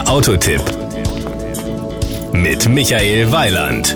[0.00, 0.62] Der Autotipp
[2.32, 3.94] mit Michael Weiland.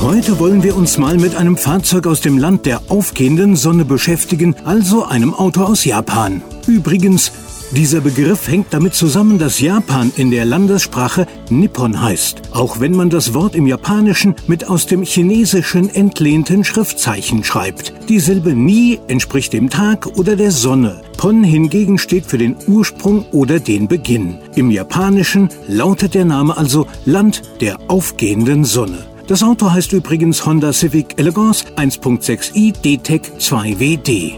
[0.00, 4.56] Heute wollen wir uns mal mit einem Fahrzeug aus dem Land der aufgehenden Sonne beschäftigen,
[4.64, 6.42] also einem Auto aus Japan.
[6.66, 7.30] Übrigens,
[7.70, 13.08] dieser Begriff hängt damit zusammen, dass Japan in der Landessprache Nippon heißt, auch wenn man
[13.08, 17.94] das Wort im Japanischen mit aus dem Chinesischen entlehnten Schriftzeichen schreibt.
[18.08, 21.02] Die Silbe Ni entspricht dem Tag oder der Sonne.
[21.22, 24.38] Pon hingegen steht für den Ursprung oder den Beginn.
[24.56, 29.06] Im Japanischen lautet der Name also Land der aufgehenden Sonne.
[29.28, 34.32] Das Auto heißt übrigens Honda Civic Elegance 1.6i D-Tech 2WD.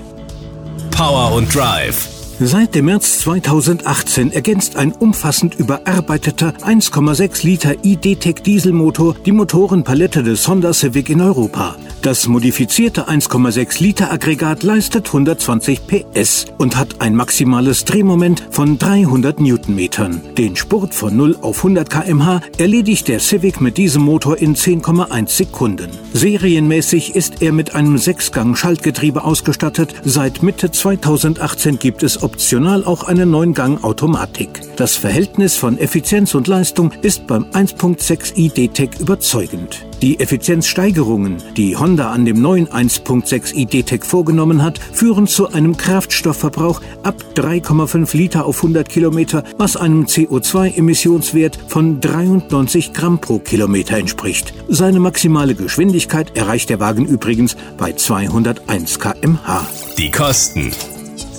[0.91, 2.07] Power und Drive.
[2.39, 10.47] Seit dem März 2018 ergänzt ein umfassend überarbeiteter 1,6 Liter ID-Tech Dieselmotor die Motorenpalette des
[10.47, 11.77] Honda Civic in Europa.
[12.05, 19.41] Das modifizierte 1,6 Liter Aggregat leistet 120 PS und hat ein maximales Drehmoment von 300
[19.69, 20.21] Newtonmetern.
[20.37, 25.29] Den Spurt von 0 auf 100 kmh erledigt der Civic mit diesem Motor in 10,1
[25.29, 25.91] Sekunden.
[26.13, 29.95] Serienmäßig ist er mit einem 6-Gang-Schaltgetriebe ausgestattet.
[30.05, 34.61] Seit Mitte 2018 gibt es optional auch eine 9-Gang-Automatik.
[34.77, 39.85] Das Verhältnis von Effizienz und Leistung ist beim 1.6 ID-Tech überzeugend.
[40.03, 46.83] Die Effizienzsteigerungen, die Honda an dem neuen 1.6 ID-Tech vorgenommen hat, führen zu einem Kraftstoffverbrauch
[47.03, 54.55] ab 3,5 Liter auf 100 Kilometer, was einem CO2-Emissionswert von 93 Gramm pro Kilometer entspricht.
[54.69, 59.67] Seine maximale Geschwindigkeit erreicht der Wagen übrigens bei 201 kmh.
[59.99, 60.73] Die Kosten.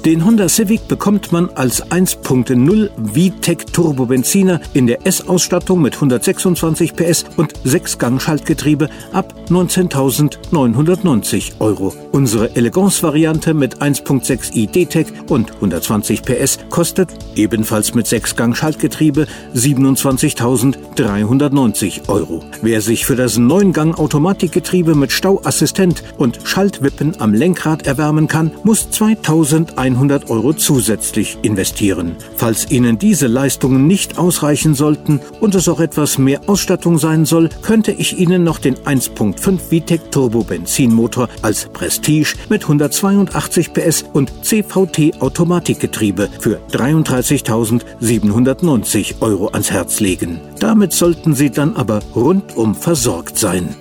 [0.06, 7.26] Den Honda Civic bekommt man als 1.0 VTEC Turbobenziner in der S-Ausstattung mit 126 PS
[7.38, 11.92] und 6-Gang-Schaltgetriebe ab 19.990 Euro.
[12.12, 19.26] Unsere Elegance-Variante mit 1.6 ID-Tech und 120 PS kostet ebenfalls mit 6-Gang-Schaltgetriebe
[19.56, 22.44] 27.390 Euro.
[22.62, 29.95] Wer sich für das 9-Gang-Automatikgetriebe mit Stauassistent und Schaltwippen am Lenkrad erwärmen kann, muss 2100
[29.96, 32.16] 100 Euro zusätzlich investieren.
[32.38, 37.50] Falls Ihnen diese Leistungen nicht ausreichen sollten und es auch etwas mehr Ausstattung sein soll,
[37.62, 44.46] könnte ich Ihnen noch den 1.5 VTEC Turbo Benzinmotor als Prestige mit 182 PS und
[44.46, 50.40] CVT Automatikgetriebe für 33.790 Euro ans Herz legen.
[50.60, 53.76] Damit sollten Sie dann aber rundum versorgt sein.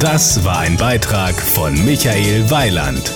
[0.00, 3.12] Das war ein Beitrag von Michael Weiland.